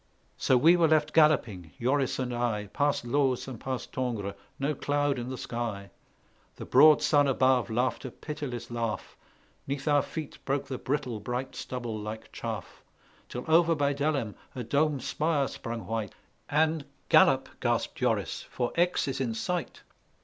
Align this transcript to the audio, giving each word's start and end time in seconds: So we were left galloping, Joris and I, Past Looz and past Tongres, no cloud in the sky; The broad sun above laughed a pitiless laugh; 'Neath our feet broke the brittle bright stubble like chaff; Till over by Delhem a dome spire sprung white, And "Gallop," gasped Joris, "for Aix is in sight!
So 0.35 0.57
we 0.57 0.75
were 0.75 0.87
left 0.87 1.13
galloping, 1.13 1.73
Joris 1.79 2.17
and 2.17 2.33
I, 2.33 2.69
Past 2.73 3.05
Looz 3.05 3.47
and 3.47 3.59
past 3.59 3.93
Tongres, 3.93 4.33
no 4.57 4.73
cloud 4.73 5.19
in 5.19 5.29
the 5.29 5.37
sky; 5.37 5.91
The 6.55 6.65
broad 6.65 7.03
sun 7.03 7.27
above 7.27 7.69
laughed 7.69 8.03
a 8.05 8.09
pitiless 8.09 8.71
laugh; 8.71 9.15
'Neath 9.67 9.87
our 9.87 10.01
feet 10.01 10.43
broke 10.43 10.65
the 10.65 10.79
brittle 10.79 11.19
bright 11.19 11.55
stubble 11.55 11.95
like 11.99 12.31
chaff; 12.31 12.81
Till 13.29 13.45
over 13.47 13.75
by 13.75 13.93
Delhem 13.93 14.33
a 14.55 14.63
dome 14.63 14.99
spire 14.99 15.47
sprung 15.47 15.85
white, 15.85 16.15
And 16.49 16.83
"Gallop," 17.09 17.47
gasped 17.59 17.93
Joris, 17.97 18.41
"for 18.49 18.73
Aix 18.77 19.07
is 19.07 19.21
in 19.21 19.35
sight! 19.35 19.83